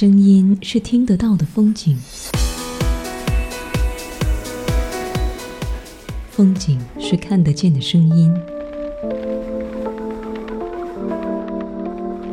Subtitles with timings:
[0.00, 1.94] 声音是听得到的风景，
[6.30, 8.34] 风景是看得见的声音。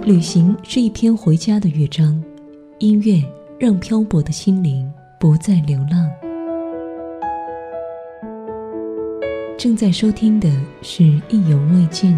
[0.05, 2.23] 旅行是一篇回家的乐章，
[2.80, 3.21] 音乐
[3.59, 4.89] 让漂泊的心灵
[5.20, 6.09] 不再流浪。
[9.57, 10.49] 正在收听的
[10.81, 12.13] 是《意犹未尽》。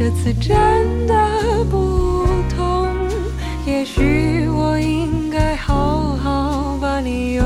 [0.00, 1.14] 这次真的
[1.70, 2.24] 不
[2.56, 2.88] 同。
[3.66, 7.44] 也许我应该好好把你拥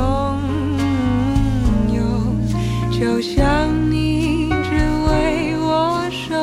[1.92, 2.05] 有，
[2.92, 4.70] 就像你只
[5.08, 6.36] 为我守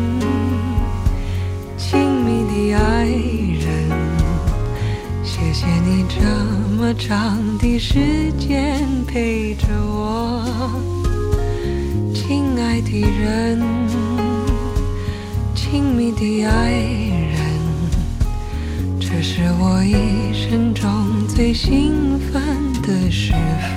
[1.77, 3.91] 亲密的爱人。
[5.21, 6.15] 谢谢你这
[6.77, 9.66] 么长的时间陪着
[12.89, 13.59] 的人，
[15.53, 17.37] 亲密的爱人，
[18.97, 20.89] 这是我一生中
[21.27, 22.41] 最兴奋
[22.83, 23.76] 的时分。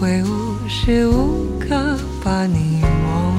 [0.00, 3.34] 会无时无刻把你梦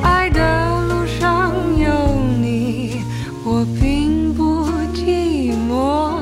[0.00, 0.40] 爱的
[0.86, 3.02] 路上有你
[3.44, 6.20] 我并不寂寞。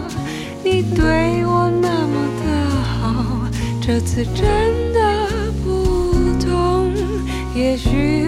[0.63, 3.47] 你对我那么的好
[3.83, 6.91] 这次真的不同
[7.55, 8.24] 也许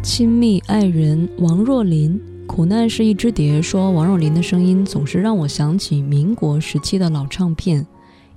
[0.00, 3.60] 亲密爱人王若琳，苦难是一只蝶。
[3.60, 7.84] 说王若琳的声音总是让我想起民国时期的老唱片，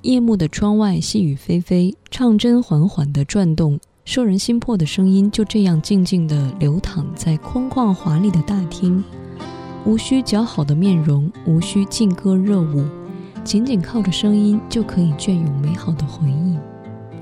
[0.01, 9.03] 夜幕的窗外，细雨霏霏，唱针缓缓地转动，摄人心魄的声音就这样静静地流淌在空旷华丽的大厅。
[9.85, 12.83] 无需姣好的面容，无需劲歌热舞，
[13.43, 16.57] 仅仅靠着声音就可以隽永美好的回忆，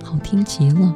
[0.04, 0.96] 好听极了。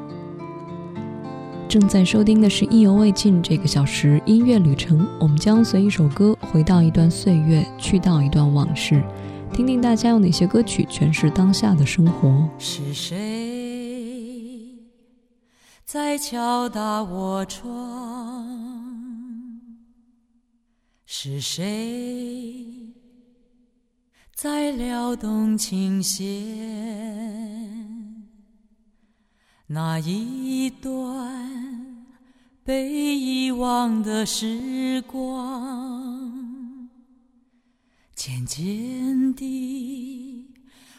[1.73, 9.03] 正在收听的是《意犹未尽》这个小时音乐旅程，我们将随一首歌回到一段岁月，去到一段往事，
[9.51, 12.47] 听听大家用哪些歌曲诠释当下的生活。
[12.59, 14.77] 是谁
[15.83, 18.45] 在敲打我窗？
[21.07, 22.93] 是谁
[24.35, 27.52] 在撩动琴弦？
[29.73, 30.95] 那一段
[32.63, 32.87] 被
[33.17, 36.31] 遗忘的时光，
[38.13, 40.47] 渐渐地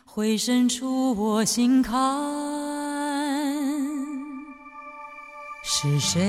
[0.04, 1.94] 回渗出我心坎。
[5.62, 6.20] 是谁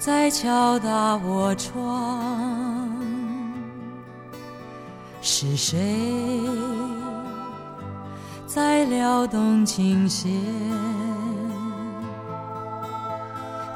[0.00, 2.90] 在敲打我窗？
[5.22, 5.78] 是谁？
[8.56, 10.32] 在撩动琴弦，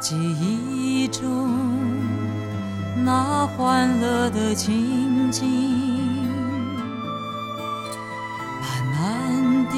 [0.01, 1.51] 记忆中
[3.05, 5.47] 那欢乐的情景，
[8.63, 9.77] 慢慢地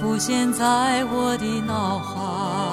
[0.00, 2.67] 浮现在我的脑海。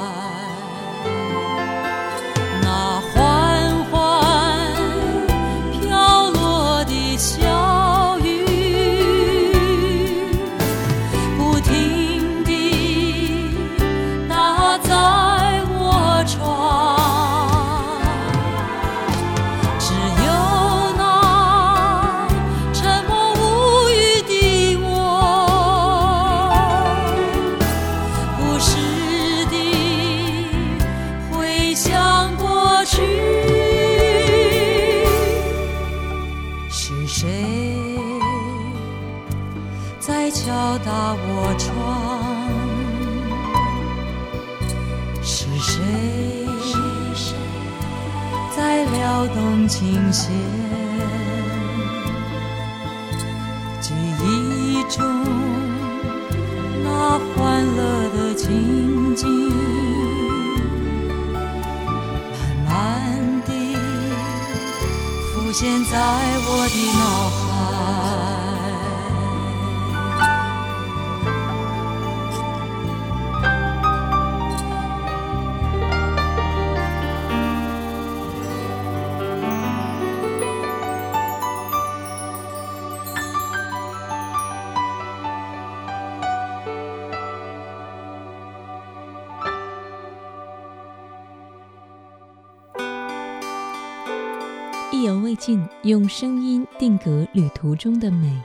[95.06, 98.42] 意犹未尽，用声音定格旅途中的美。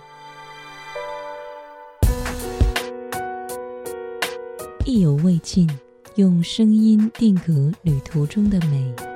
[4.85, 5.67] 意犹未尽，
[6.17, 9.10] 用声音定格旅途中的美。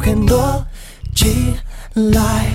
[0.00, 0.66] 很，多
[1.14, 1.54] 几
[1.94, 2.46] 来，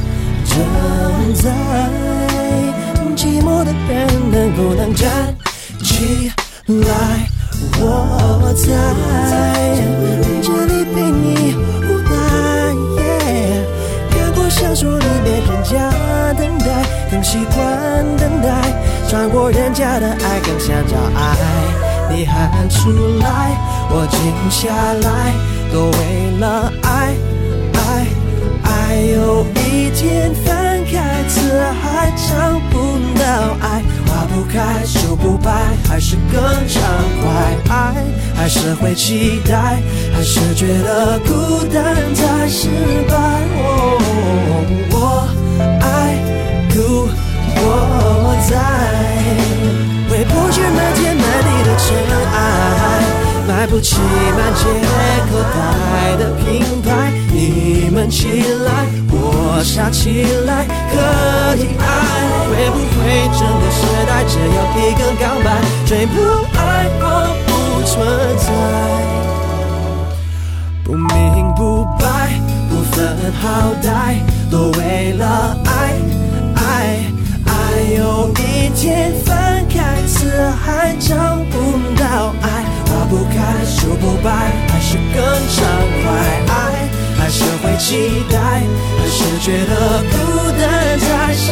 [38.95, 39.83] 期待，
[40.13, 42.69] 还是觉得孤单才失
[43.07, 43.13] 败。
[43.59, 43.99] 哦，
[44.91, 45.27] 我
[45.81, 46.17] 爱，
[46.73, 47.07] 故
[47.57, 47.61] 我
[48.49, 48.55] 在，
[50.09, 51.85] 回不去漫天满地的尘
[52.33, 52.35] 埃。
[53.47, 54.63] 买不起满街
[55.29, 56.43] 口袋的品
[56.81, 60.95] 牌，你们起来，我傻起来，可
[61.57, 61.83] 以爱。
[62.47, 63.03] 会不会
[63.37, 65.47] 整个时代只有一个告白，
[65.85, 66.13] 最不
[66.57, 66.59] 爱
[66.99, 67.03] 我
[67.86, 68.06] 存
[68.38, 68.51] 在，
[70.84, 72.39] 不明不白，
[72.70, 74.18] 不分好歹，
[74.51, 75.72] 都为了爱
[76.56, 77.00] 爱
[77.46, 77.51] 爱。
[77.96, 81.15] 有一天翻开词海，找
[81.51, 81.56] 不
[81.98, 82.65] 到爱。
[82.88, 85.65] 花不开，树不白，还是更畅
[86.01, 86.12] 快。
[86.48, 88.38] 爱，还是会期待，
[88.98, 90.15] 还是觉得孤
[90.60, 91.51] 单才失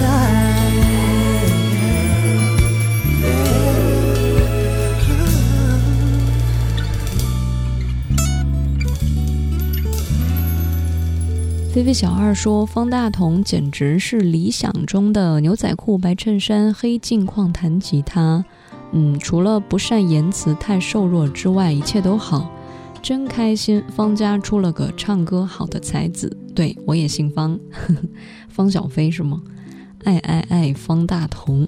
[0.00, 0.40] 在。
[11.72, 18.44] 菲菲小二说：“方大同简直是理想中的牛仔裤、白衬衫、黑镜框弹吉他。
[18.90, 22.50] 嗯，除了不善言辞、太瘦弱之外，一切都好，
[23.00, 23.80] 真开心。
[23.94, 27.56] 方家出了个唱歌好的才子，对我也姓方，
[28.50, 29.40] 方小飞是吗？
[30.04, 31.66] 爱爱爱，方大同。”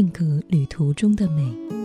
[0.00, 1.79] 定格旅途中的美。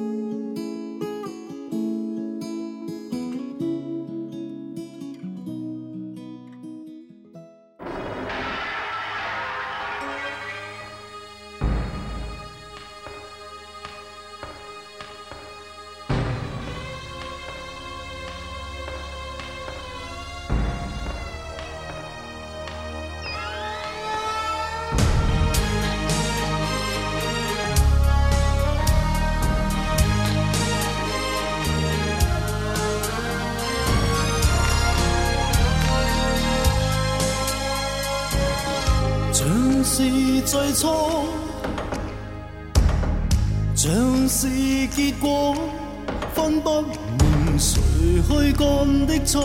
[43.76, 44.48] 像是
[44.88, 45.56] 结果，
[46.34, 47.82] 分不明谁
[48.28, 49.44] 去干的错，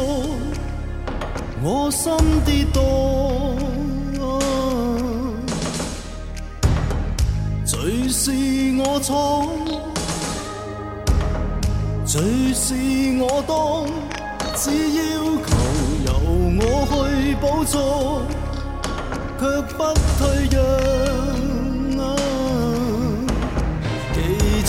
[1.63, 2.13] 我心
[2.45, 2.79] 跌堕，
[7.65, 8.31] 罪是
[8.79, 9.49] 我错，
[12.07, 12.21] 罪
[12.55, 12.75] 是
[13.21, 13.87] 我当，
[14.57, 15.01] 只要
[15.47, 15.49] 求
[16.07, 16.11] 由
[16.61, 18.23] 我去补错。
[19.41, 19.83] 却不
[20.19, 21.60] 退让。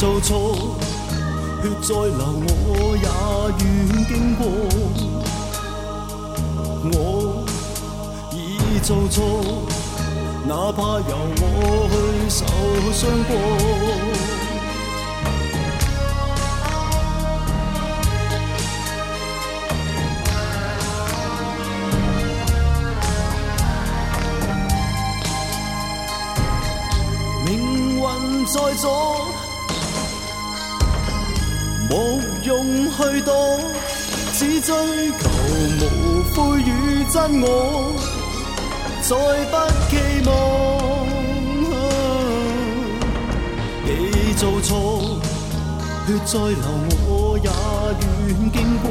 [0.01, 0.55] 做错，
[1.61, 2.49] 血再流我
[2.97, 3.05] 也
[3.63, 3.67] 愿
[4.07, 4.41] 经过。
[6.91, 7.45] 我
[8.33, 8.35] 已
[8.79, 9.21] 做错，
[10.47, 11.93] 哪怕由我去
[12.31, 12.39] 受
[12.91, 13.31] 伤过。
[27.45, 27.49] 命
[27.99, 28.01] 运
[28.47, 28.89] 在左，
[31.91, 33.59] 无用去躲，
[34.33, 34.73] 只追
[35.19, 35.29] 求
[35.81, 35.83] 无
[36.33, 37.93] 悔与真我，
[39.01, 39.09] 再
[39.51, 39.53] 不
[39.89, 39.91] 期
[40.25, 40.29] 望。
[43.83, 45.19] 你做错，
[46.07, 46.65] 血再流
[47.07, 47.49] 我也
[47.99, 48.87] 愿经过。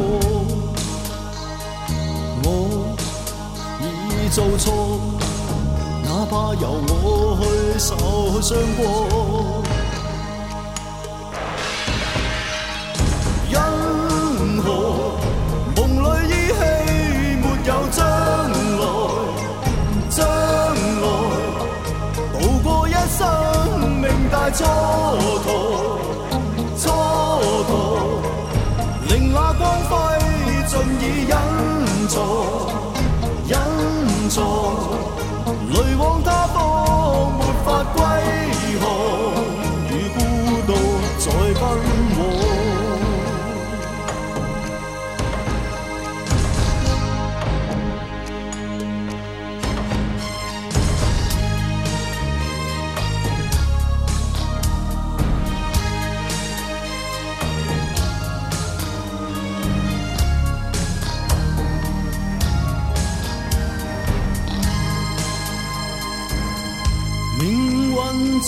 [2.45, 2.47] 我
[3.81, 5.01] 已做错。
[6.05, 7.45] 哪怕由我去
[7.79, 7.89] 受
[8.43, 8.83] 伤过，
[24.53, 24.65] 蹉
[25.47, 25.49] 跎，
[26.77, 26.85] 蹉
[27.69, 27.71] 跎
[29.09, 29.91] 令那光辉
[30.67, 31.35] 尽已隐
[32.09, 32.19] 藏，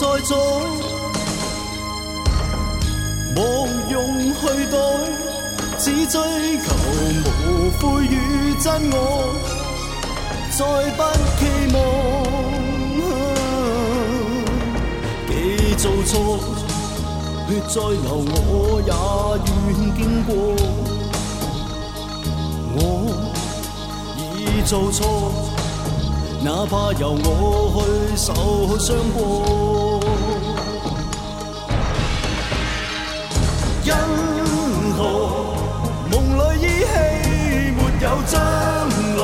[0.03, 0.37] 在左，
[3.37, 4.99] 莫用去躲，
[5.79, 6.21] 只追
[6.59, 6.67] 求
[7.39, 8.97] 无悔与真我，
[10.51, 10.61] 再
[10.97, 11.01] 不
[11.39, 11.41] 期
[11.73, 11.77] 望。
[15.29, 15.31] 既
[15.77, 16.13] 做错，
[17.49, 18.91] 血再流我也
[19.69, 20.29] 愿经过。
[22.75, 22.81] 我
[24.37, 24.37] 已
[24.67, 25.01] 做错。
[26.45, 27.25] 哪怕由我
[27.77, 29.21] 去受伤过，
[38.03, 39.23] 有将来？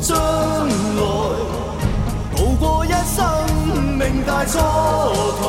[0.00, 1.02] 将来
[2.34, 3.20] 渡过一生
[3.98, 4.56] 命大蹉
[5.42, 5.44] 跎，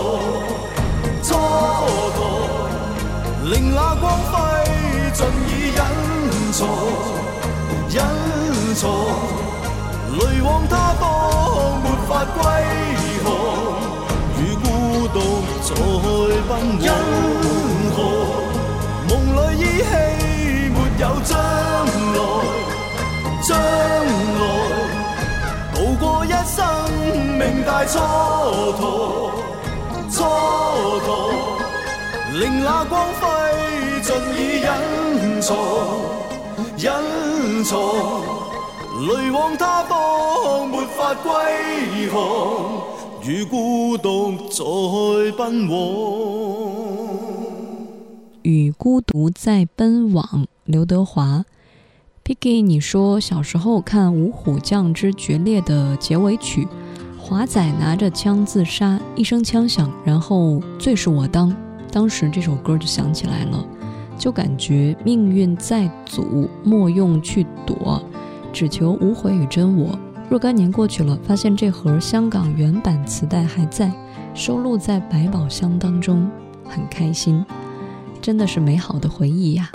[1.24, 1.30] 蹉
[2.17, 2.19] 跎
[3.50, 4.32] 令那光辉
[5.13, 5.80] 尽已隐
[6.52, 6.60] 藏，
[7.89, 7.95] 隐
[8.76, 8.82] 藏。
[10.19, 11.02] 泪往他方，
[11.82, 12.43] 没法归
[13.24, 13.26] 航，
[14.38, 15.17] 与孤独
[15.63, 15.69] 在
[16.50, 16.78] 奔往。
[16.82, 16.89] 因
[17.95, 17.97] 何
[19.08, 19.89] 梦里依稀
[20.67, 21.61] 没有将？
[23.52, 24.44] 将来
[25.74, 26.64] 渡过一生
[27.38, 28.00] 命大蹉
[28.80, 28.82] 跎，
[30.10, 30.16] 蹉
[31.02, 31.10] 跎
[32.40, 33.22] 令那光辉
[34.02, 35.50] 尽已隐藏，
[36.78, 36.86] 隐
[37.66, 37.78] 藏。
[39.06, 41.30] 泪往他方，没法归
[42.10, 42.22] 航，
[43.22, 44.62] 如孤独再
[45.36, 45.76] 奔往。
[48.44, 51.44] 与孤独在奔往，刘德华。
[52.32, 56.65] Piggy，你说小时候看《五虎将之决裂》的结尾曲，
[57.17, 61.54] 华仔拿着枪自杀，一声枪响，然后罪是我当。
[61.91, 63.65] 当时这首歌就想起来了，
[64.17, 68.02] 就感觉命运在阻，莫用去躲，
[68.54, 70.00] 只求无悔与真我。
[70.30, 73.91] 若干年过去了，发现这盒香港原版磁带还在，
[74.34, 76.32] 收录在百宝箱当中，
[76.63, 77.46] 很开心，
[78.22, 79.70] 真的是美好的回忆呀。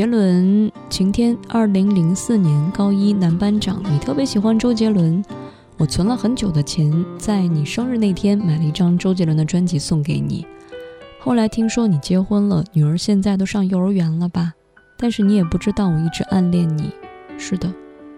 [0.00, 5.22] 杰伦晴天，二零零四年高一男班长，你特别喜欢周杰伦。
[5.76, 10.46] 我存了很久的钱，在你生日那天买了一张周杰伦的专辑送给你。
[11.18, 14.54] 后来听说你结婚了，女儿现在都上幼儿园了吧？
[14.96, 16.90] 但是你也不知道我一直暗恋你。
[17.36, 17.70] 是的，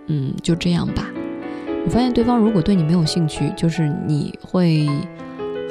[0.06, 1.10] 嗯，就这样吧。
[1.84, 4.88] 我发现对方如果对你没有兴趣，就是你会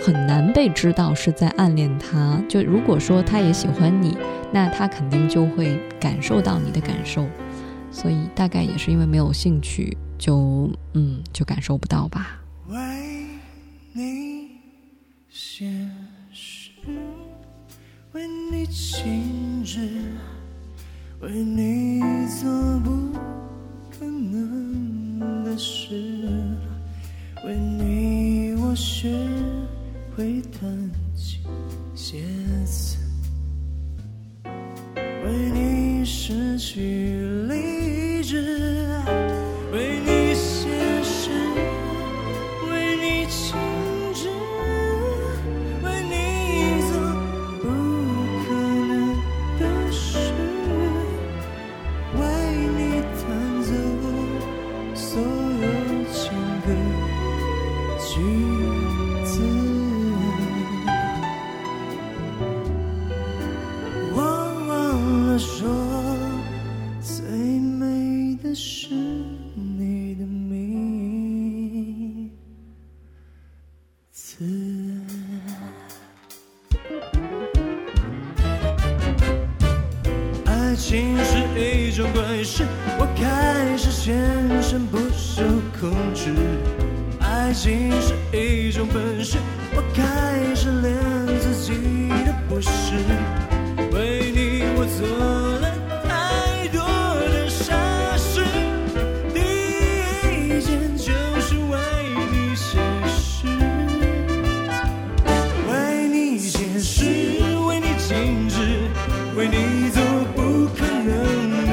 [0.04, 2.42] 很难被知道是在暗恋他。
[2.50, 4.18] 就如果说他也喜欢你，
[4.52, 7.28] 那他肯定就会感受到你的感受。
[7.92, 12.42] 所以大概也是因为没有兴趣，就嗯，就感受不到吧。
[12.68, 12.78] 为
[13.94, 14.48] 你
[15.30, 15.70] 写
[16.32, 16.72] 诗，
[18.14, 19.21] 为你静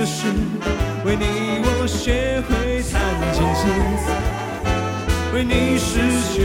[0.09, 0.33] 事，
[1.05, 1.25] 为你
[1.63, 2.97] 我学会弹
[3.35, 3.63] 琴写
[4.01, 4.07] 词，
[5.35, 6.01] 为你失
[6.33, 6.37] 去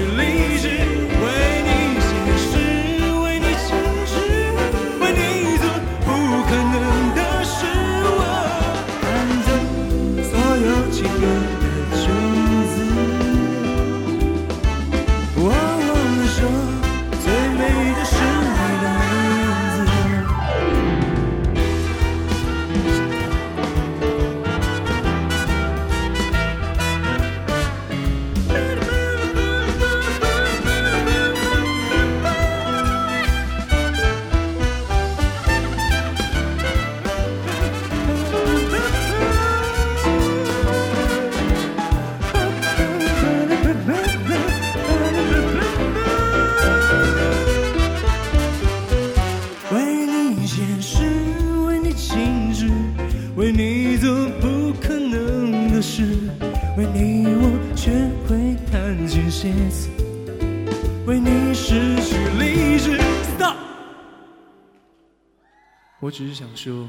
[66.14, 66.88] 只是想说，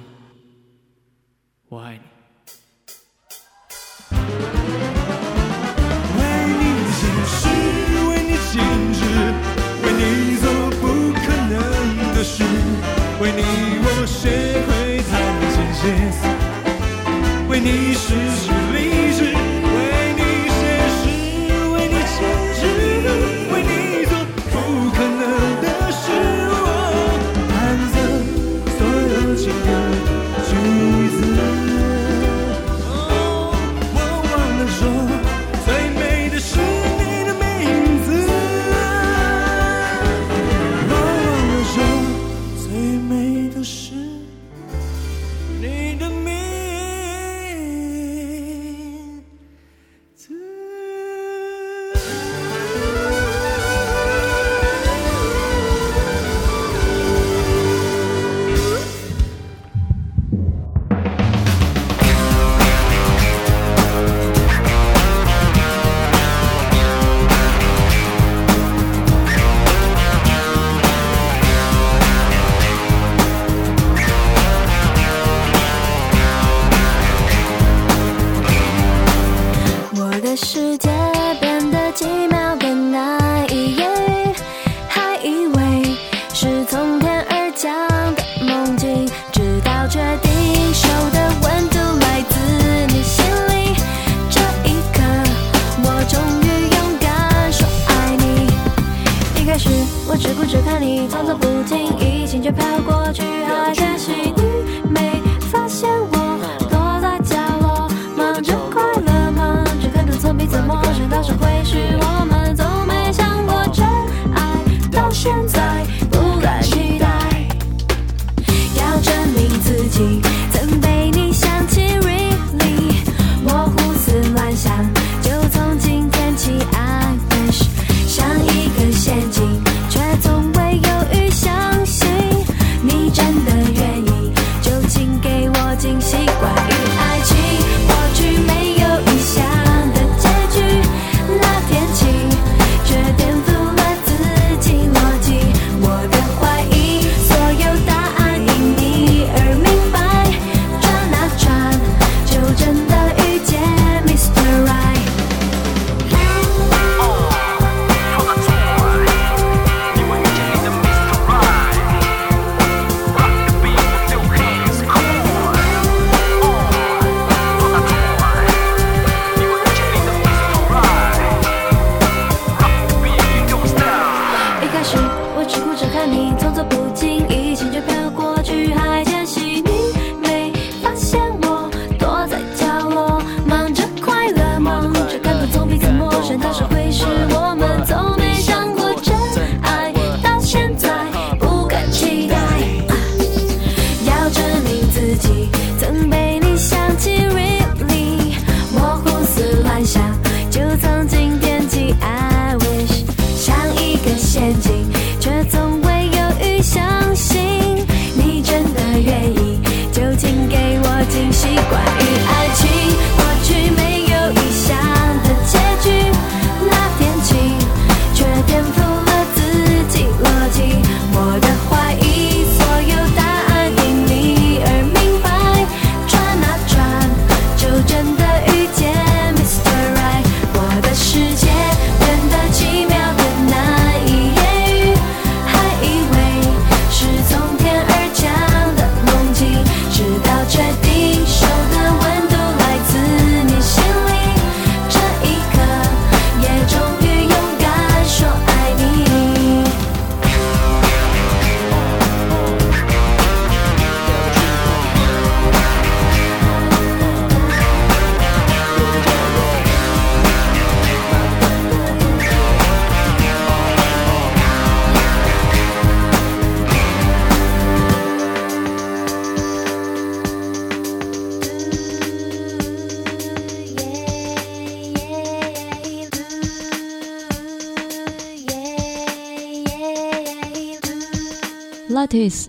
[119.89, 120.24] 自己。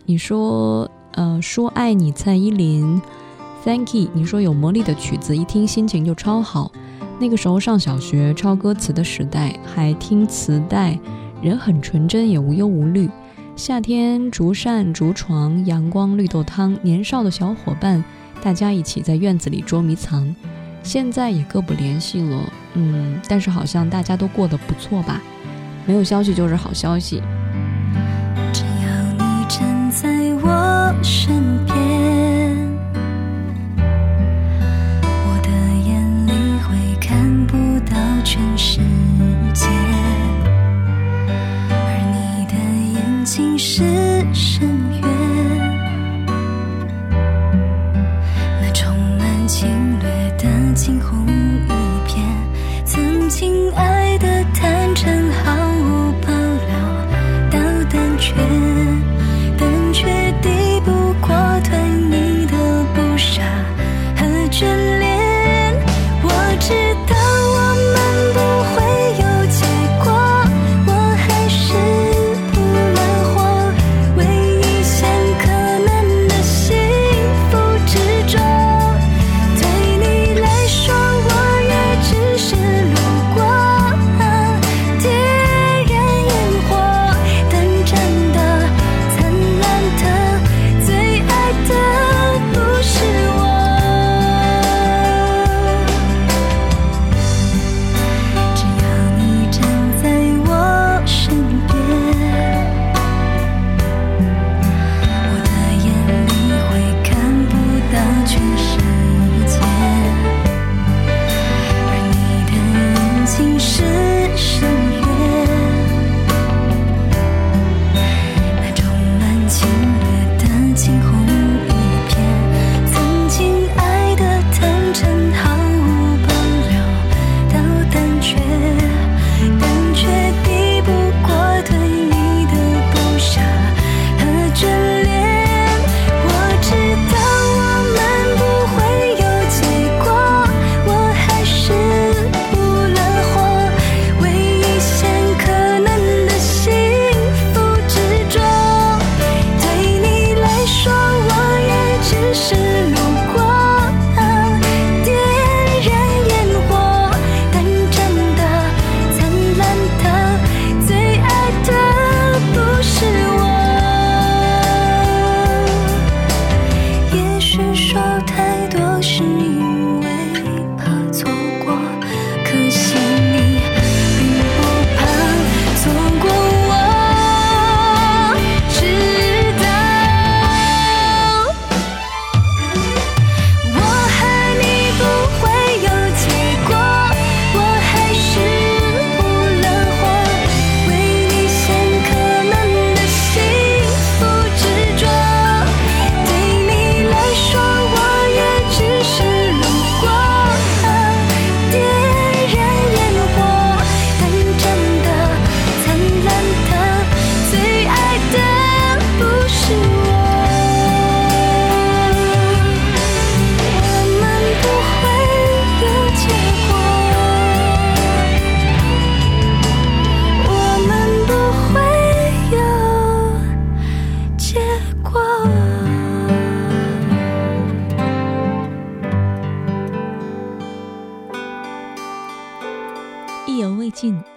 [0.06, 2.12] 你说，呃，说爱你。
[2.12, 3.02] 蔡依林
[3.64, 4.08] ，thank you。
[4.14, 6.72] 你说有魔力的曲子，一听心情就超好。
[7.20, 11.00] 那个时候上小学，抄歌词的时代，还听磁带，
[11.42, 13.10] 人很纯真，也无忧无虑。
[13.56, 18.04] 夏天，竹扇、竹床、阳光、绿豆汤，年少的小伙伴
[18.44, 20.36] 大家一起在院子里捉迷藏，
[20.84, 22.40] 现在也各不联系了。
[22.76, 25.20] 嗯，但是好像大家都过得不错吧？
[25.88, 27.20] 没有消息就是好消息。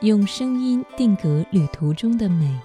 [0.00, 2.56] 用声音定格旅途中的美。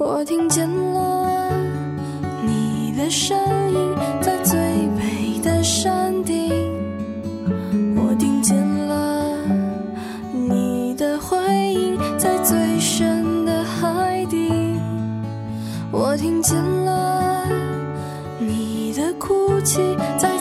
[0.00, 1.50] 我听见了
[2.46, 3.36] 你的声
[3.72, 4.56] 音，在最
[4.96, 6.52] 美的山顶；
[7.96, 9.36] 我听见了
[10.32, 11.36] 你的回
[11.74, 14.48] 音，在最深的海底；
[15.90, 17.44] 我听见了
[18.38, 19.80] 你的哭泣，
[20.16, 20.37] 在。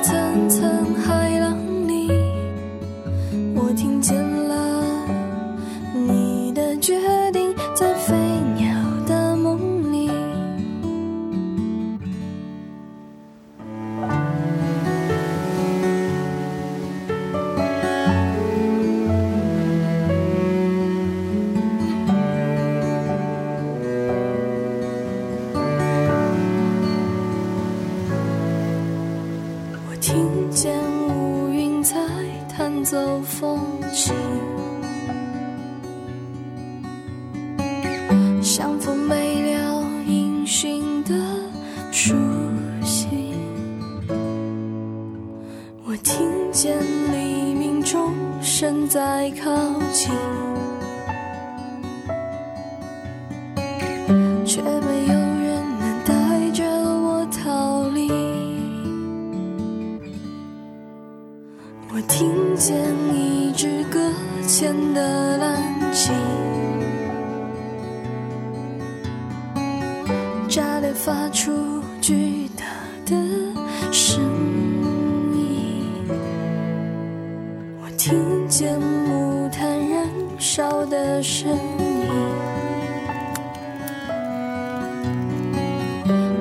[77.98, 82.08] 听见木炭燃烧的声音，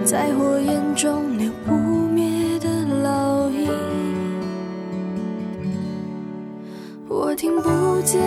[0.04, 2.68] 在火焰中留不灭的
[3.02, 3.70] 烙印。
[7.08, 8.20] 我听不见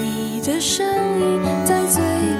[0.00, 0.86] 你的声
[1.20, 2.33] 音，在最。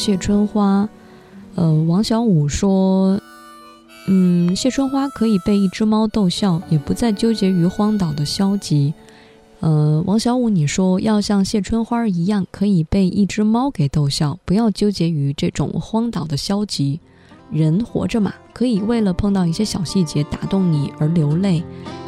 [0.00, 0.88] 谢春花，
[1.56, 3.20] 呃，王小五说，
[4.08, 8.94] 嗯，谢春花可以被一只猫逗笑，也不再纠结于荒岛的消极。
[9.60, 16.98] 呃，王小五，你说要像谢春花一样，可以被一只猫给逗笑，不要纠结于这种荒岛的消极。
[17.52, 21.62] 人活着嘛，可以为了碰到一些小细节打动你而流泪，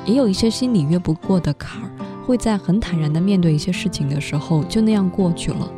[0.07, 1.91] 也有一些心里越不过的坎儿，
[2.25, 5.71] 会在很坦然的面对一些事情的时候，就那样过去了。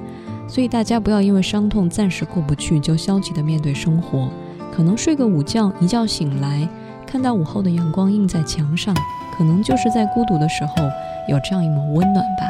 [0.55, 4.31] 所以大家不要因为伤痛暂时过不去，就消极的面对生活。
[4.73, 6.69] 可能睡个午觉，一觉醒来，
[7.05, 8.95] 看到午后的阳光映在墙上，
[9.37, 10.75] 可能就是在孤独的时候
[11.29, 12.45] 有这样一抹温暖吧。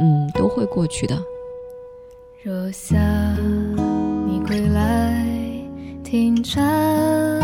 [0.00, 1.18] 嗯，都会过去的。
[2.42, 2.96] 若夏
[4.26, 5.22] 你归来，
[6.02, 7.38] 听蝉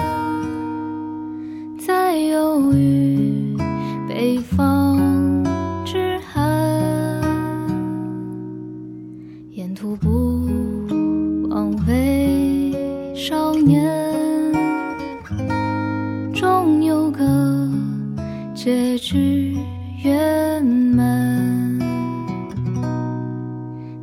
[1.87, 3.55] 在忧郁
[4.09, 4.94] 北方
[13.27, 13.83] 少年，
[16.35, 17.25] 终有个
[18.55, 19.57] 结局
[20.03, 21.79] 圆满。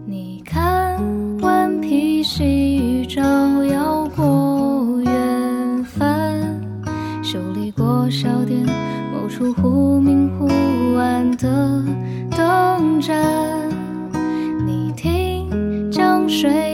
[0.08, 1.00] 你看，
[1.40, 3.22] 顽皮细雨照
[3.66, 6.60] 耀过远帆，
[7.22, 8.66] 修理过小店
[9.14, 10.48] 某处忽明忽
[10.96, 11.86] 暗的
[12.32, 13.16] 灯盏。
[14.66, 16.71] 你听，江水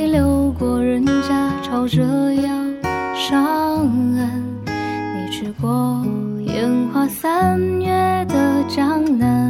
[1.69, 2.01] 朝着
[2.33, 2.47] 要
[3.13, 3.43] 上
[4.15, 4.41] 岸。
[4.65, 6.01] 你去过
[6.45, 9.46] 烟花三月的江南。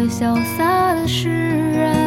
[0.00, 1.99] 最潇洒的诗人，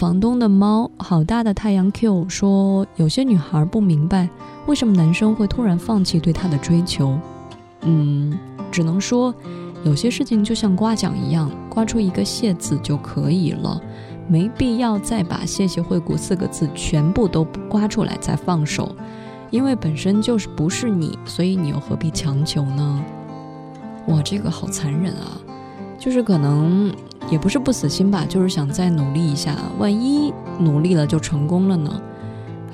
[0.00, 4.30] 房东的猫，好大的太阳 Q 说，有些女孩不明白
[4.66, 7.18] 为什么男生会突然放弃对她的追求。
[7.82, 8.32] 嗯，
[8.70, 9.34] 只能说
[9.84, 13.78] 有些事情就像刮奖一样，刮出一个谢字就可以了，
[14.26, 18.96] 没必要再把谢谢惠顾四个字全部都刮出来再放手，
[19.50, 23.04] 因为本身就是不是你，所以你又何必强求呢？
[24.06, 25.36] 哇，这个好残忍啊！
[26.00, 26.90] 就是可能
[27.30, 32.02] 也不是不死心吧，就是想再努力一下，万一努力了就成功了呢？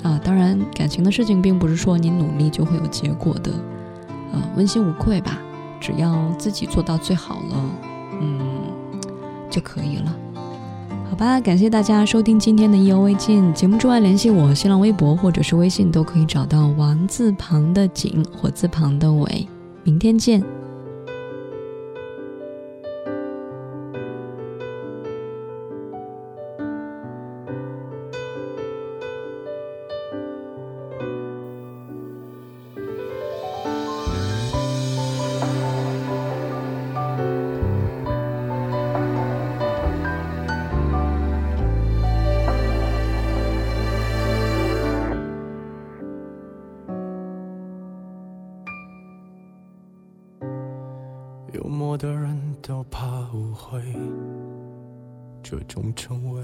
[0.01, 3.51] 啊，当然，感情的事情并不是说你努力就会有结果的，
[4.31, 5.37] 呃，问心无愧吧，
[5.81, 7.65] 只要自己做到最好了，
[8.21, 8.39] 嗯，
[9.49, 10.15] 就可以了。
[11.09, 13.77] 好吧，感谢大家收听今天的意犹未尽节目。
[13.77, 19.47] 之外，联系我新浪微博或者是微信都可以找到王字旁的景或字旁的伟。
[19.83, 20.56] 明天见。
[55.87, 56.41] 这种称谓，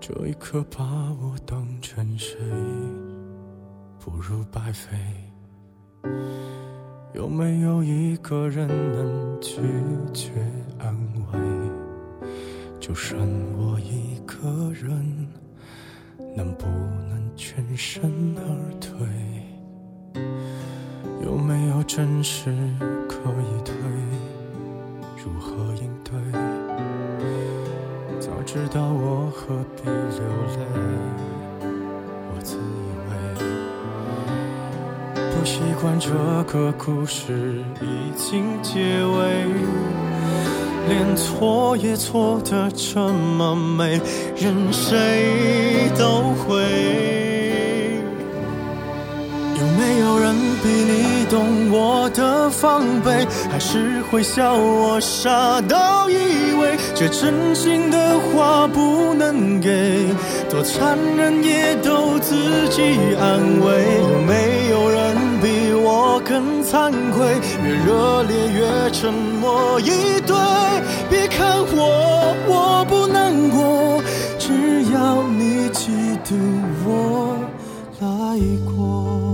[0.00, 0.84] 这一刻把
[1.20, 2.36] 我当成谁，
[4.00, 4.96] 不如白费。
[7.14, 9.60] 有没有一个人能拒
[10.12, 10.32] 绝
[10.78, 10.94] 安
[11.32, 11.38] 慰？
[12.80, 13.18] 就剩
[13.56, 15.28] 我一个人，
[16.34, 16.66] 能不
[17.08, 18.42] 能全身而
[18.80, 19.06] 退？
[21.24, 22.50] 有没有真实
[23.08, 23.74] 可以退？
[25.22, 26.47] 如何应对？
[28.58, 29.94] 知道我何必流
[30.56, 30.58] 泪？
[31.62, 32.58] 我自以
[33.06, 33.10] 为
[35.30, 36.10] 不习惯这
[36.52, 39.46] 个故事已经结尾，
[40.88, 44.00] 连错也错得这么美，
[44.36, 46.58] 任谁都会。
[49.54, 50.34] 有没有人
[50.64, 53.26] 比你懂我的防备？
[53.50, 60.06] 还是会笑我傻到以为这真心的话不能给？
[60.50, 62.82] 多残忍也都自己
[63.20, 64.00] 安慰。
[64.00, 67.36] 有没有人比我更惭愧？
[67.62, 70.36] 越热烈越沉默以对。
[71.10, 74.02] 别看我，我不难过，
[74.38, 75.92] 只要你记
[76.24, 76.34] 得
[76.84, 77.36] 我
[78.00, 78.06] 来
[78.64, 79.27] 过。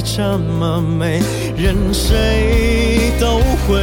[0.00, 1.20] 这么美，
[1.56, 3.82] 任谁都会。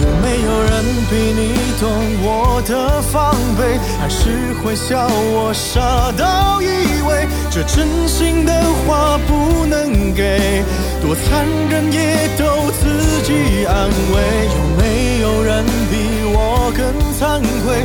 [0.00, 1.40] 有没有人比你
[1.80, 1.88] 懂
[2.22, 3.78] 我的防备？
[3.98, 6.66] 还是会笑我傻到以
[7.08, 8.52] 为这真心的
[8.86, 10.62] 话不能给？
[11.02, 14.14] 多残忍也都自己安慰。
[14.54, 15.92] 有没有人比
[16.32, 16.80] 我更
[17.18, 17.84] 惭愧？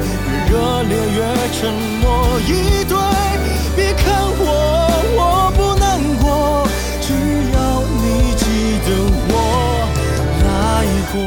[0.49, 1.19] 越热烈越
[1.51, 2.95] 沉默以对。
[11.13, 11.19] 过。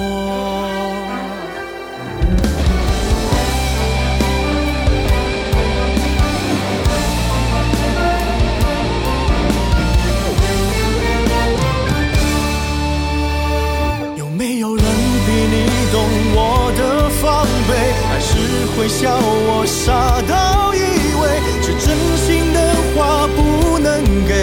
[14.16, 15.55] 有没有人比你
[15.93, 15.95] 懂
[16.34, 17.70] 我的防备？
[18.09, 18.34] 还是
[18.74, 20.76] 会笑我傻到以
[21.20, 21.22] 为
[21.62, 21.87] 这真
[22.26, 22.59] 心的
[22.95, 24.34] 话不能给？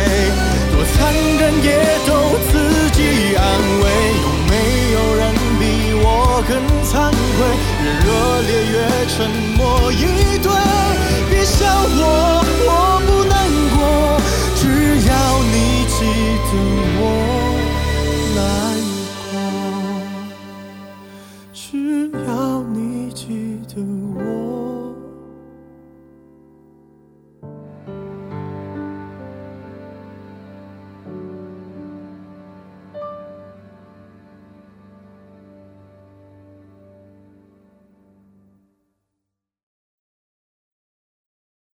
[0.71, 1.67] 多残忍也
[2.07, 2.11] 都
[7.35, 10.51] 越热烈越沉默以对
[11.29, 12.42] 别笑我。